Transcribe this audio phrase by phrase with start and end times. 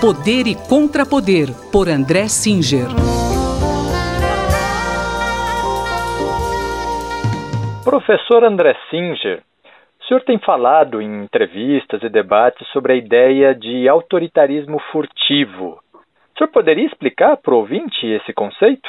[0.00, 2.88] Poder e Contrapoder, por André Singer.
[7.84, 9.42] Professor André Singer,
[10.00, 15.78] o senhor tem falado em entrevistas e debates sobre a ideia de autoritarismo furtivo.
[15.92, 18.88] O senhor poderia explicar para o ouvinte esse conceito?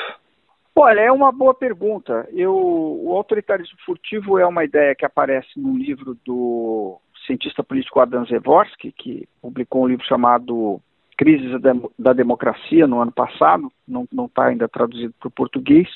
[0.73, 2.25] Olha, é uma boa pergunta.
[2.32, 8.25] Eu, o autoritarismo furtivo é uma ideia que aparece no livro do cientista político Adam
[8.25, 10.79] Zevorsky, que publicou um livro chamado
[11.21, 11.61] Crises
[12.00, 15.88] da Democracia no ano passado, não está ainda traduzido para o português,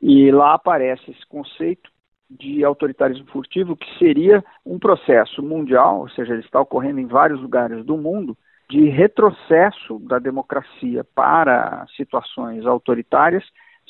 [0.00, 1.90] e lá aparece esse conceito
[2.30, 7.40] de autoritarismo furtivo, que seria um processo mundial, ou seja, ele está ocorrendo em vários
[7.42, 8.34] lugares do mundo,
[8.70, 13.44] de retrocesso da democracia para situações autoritárias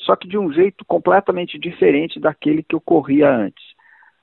[0.05, 3.63] só que de um jeito completamente diferente daquele que ocorria antes.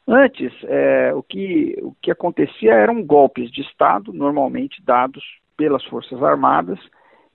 [0.07, 5.23] Antes, é, o, que, o que acontecia eram golpes de Estado, normalmente dados
[5.59, 6.79] pelas Forças Armadas,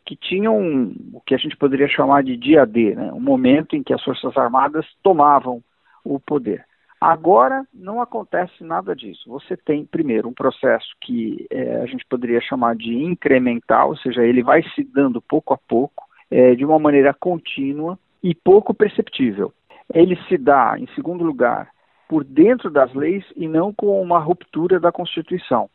[0.05, 0.57] que tinham
[1.13, 3.11] o que a gente poderia chamar de dia D, né?
[3.13, 5.61] um momento em que as Forças Armadas tomavam
[6.03, 6.65] o poder.
[6.99, 9.29] Agora não acontece nada disso.
[9.29, 14.23] Você tem, primeiro, um processo que é, a gente poderia chamar de incremental, ou seja,
[14.23, 19.53] ele vai se dando pouco a pouco, é, de uma maneira contínua, e pouco perceptível.
[19.93, 21.69] Ele se dá, em segundo lugar,
[22.07, 25.69] por dentro das leis e não com uma ruptura da Constituição.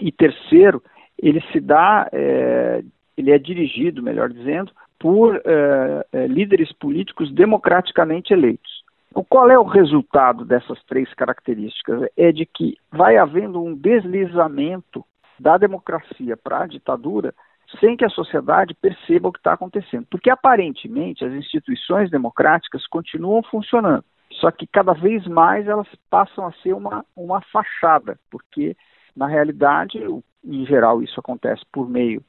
[0.00, 0.82] E terceiro,
[1.22, 2.82] ele se dá, é,
[3.16, 8.82] ele é dirigido, melhor dizendo, por é, é, líderes políticos democraticamente eleitos.
[9.10, 12.08] Então, qual é o resultado dessas três características?
[12.16, 15.04] É de que vai havendo um deslizamento
[15.38, 17.34] da democracia para a ditadura
[17.80, 20.06] sem que a sociedade perceba o que está acontecendo.
[20.10, 24.04] Porque aparentemente as instituições democráticas continuam funcionando,
[24.42, 28.76] só que cada vez mais elas passam a ser uma, uma fachada, porque
[29.14, 30.00] na realidade,
[30.44, 32.20] em geral, isso acontece por meio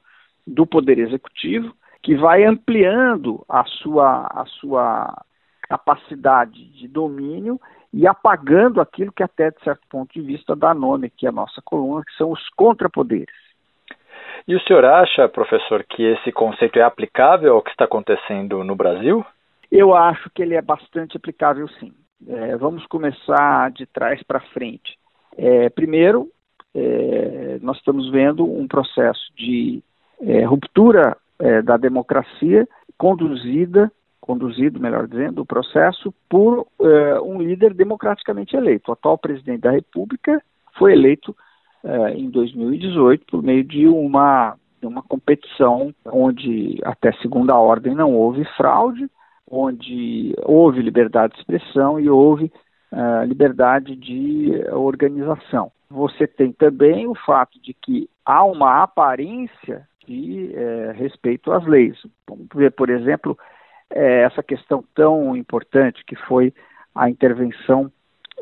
[0.46, 5.24] do poder executivo, que vai ampliando a sua, a sua
[5.62, 7.60] capacidade de domínio
[7.92, 11.60] e apagando aquilo que até de certo ponto de vista dá nome aqui à nossa
[11.64, 13.34] coluna, que são os contrapoderes.
[14.46, 18.76] E o senhor acha, professor, que esse conceito é aplicável ao que está acontecendo no
[18.76, 19.26] Brasil?
[19.68, 21.92] Eu acho que ele é bastante aplicável, sim.
[22.26, 24.98] É, vamos começar de trás para frente.
[25.36, 26.30] É, primeiro,
[26.74, 29.82] é, nós estamos vendo um processo de
[30.20, 37.74] é, ruptura é, da democracia conduzida, conduzido, melhor dizendo, o processo por é, um líder
[37.74, 38.90] democraticamente eleito.
[38.90, 40.42] O atual presidente da República
[40.78, 41.36] foi eleito
[42.16, 49.06] em 2018 por meio de uma, uma competição onde até segunda ordem não houve fraude,
[49.50, 52.50] onde houve liberdade de expressão e houve
[52.92, 55.70] uh, liberdade de organização.
[55.90, 61.96] Você tem também o fato de que há uma aparência de eh, respeito às leis.
[62.28, 63.38] Vamos ver, por exemplo,
[63.90, 66.52] eh, essa questão tão importante que foi
[66.94, 67.90] a intervenção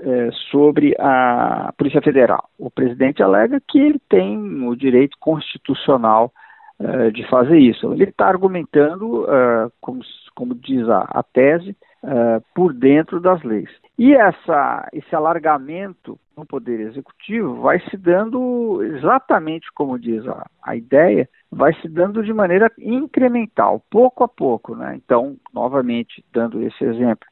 [0.01, 2.49] é, sobre a Polícia Federal.
[2.59, 6.33] O presidente alega que ele tem o direito constitucional
[6.82, 7.93] é, de fazer isso.
[7.93, 10.00] Ele está argumentando, é, como,
[10.34, 13.70] como, diz a, a tese, é, por dentro das leis.
[13.98, 20.75] E essa, esse alargamento no Poder Executivo vai se dando exatamente como diz a, a
[20.75, 24.75] ideia, vai se dando de maneira incremental, pouco a pouco.
[24.75, 24.94] Né?
[24.97, 27.28] Então, novamente, dando esse exemplo,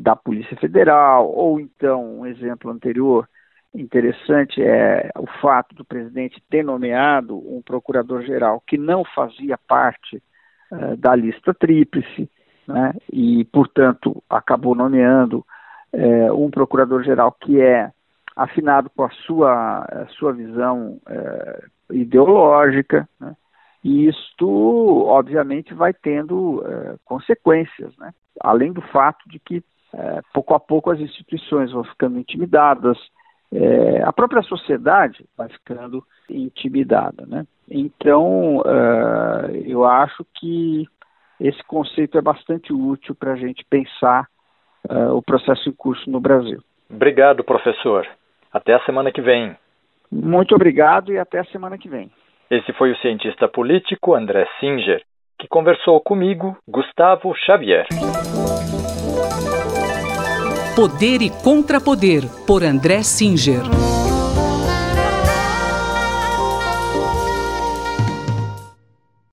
[0.00, 3.28] da Polícia Federal, ou então, um exemplo anterior
[3.74, 10.22] interessante é o fato do presidente ter nomeado um procurador-geral que não fazia parte
[10.72, 12.30] é, da lista tríplice,
[12.66, 15.44] né, e, portanto, acabou nomeando
[15.92, 17.90] é, um procurador-geral que é
[18.36, 23.34] afinado com a sua, a sua visão é, ideológica, né,
[23.82, 26.62] e isto, obviamente, vai tendo
[27.02, 28.12] consequências, né?
[28.38, 29.64] além do fato de que,
[30.34, 32.98] pouco a pouco, as instituições vão ficando intimidadas,
[33.52, 37.26] é, a própria sociedade vai ficando intimidada.
[37.26, 37.44] Né?
[37.68, 40.86] Então, é, eu acho que
[41.40, 44.26] esse conceito é bastante útil para a gente pensar
[44.88, 46.62] é, o processo em curso no Brasil.
[46.88, 48.06] Obrigado, professor.
[48.52, 49.56] Até a semana que vem.
[50.10, 52.10] Muito obrigado e até a semana que vem.
[52.50, 55.02] Esse foi o cientista político André Singer,
[55.38, 57.86] que conversou comigo, Gustavo Xavier.
[60.80, 63.60] Poder e Contrapoder, por André Singer.